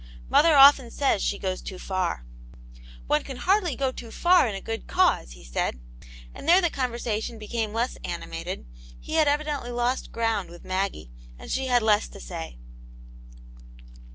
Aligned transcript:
"Mother 0.29 0.55
often 0.55 0.89
says 0.89 1.21
she 1.21 1.37
goes 1.37 1.61
too 1.61 1.77
far/'" 1.77 2.25
One 3.05 3.21
can 3.23 3.37
hardly 3.37 3.75
go 3.75 3.91
too 3.91 4.09
far 4.09 4.47
in 4.47 4.55
a 4.55 4.59
good 4.59 4.87
cause," 4.87 5.33
he 5.33 5.43
said, 5.43 5.79
and 6.33 6.49
there 6.49 6.59
the 6.59 6.71
conversation 6.71 7.37
became 7.37 7.71
less 7.71 7.99
ani 8.03 8.25
mated; 8.25 8.65
he 8.99 9.13
had 9.13 9.27
evidently 9.27 9.69
lost 9.69 10.11
ground 10.11 10.49
with 10.49 10.65
Maggie, 10.65 11.11
and 11.37 11.51
she 11.51 11.67
had 11.67 11.83
less 11.83 12.07
to 12.07 12.19
say. 12.19 12.57